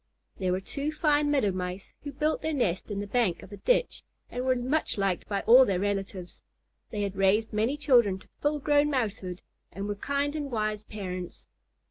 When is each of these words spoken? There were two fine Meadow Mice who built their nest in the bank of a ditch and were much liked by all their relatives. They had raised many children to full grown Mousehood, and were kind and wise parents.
There 0.39 0.51
were 0.51 0.59
two 0.61 0.91
fine 0.91 1.29
Meadow 1.29 1.51
Mice 1.51 1.93
who 2.03 2.11
built 2.11 2.41
their 2.41 2.53
nest 2.55 2.89
in 2.89 2.99
the 3.01 3.05
bank 3.05 3.43
of 3.43 3.51
a 3.51 3.57
ditch 3.57 4.01
and 4.31 4.43
were 4.43 4.55
much 4.55 4.97
liked 4.97 5.27
by 5.29 5.41
all 5.41 5.63
their 5.63 5.79
relatives. 5.79 6.41
They 6.89 7.03
had 7.03 7.15
raised 7.15 7.53
many 7.53 7.77
children 7.77 8.17
to 8.17 8.27
full 8.39 8.57
grown 8.57 8.89
Mousehood, 8.89 9.43
and 9.71 9.87
were 9.87 9.93
kind 9.93 10.35
and 10.35 10.49
wise 10.49 10.81
parents. 10.81 11.45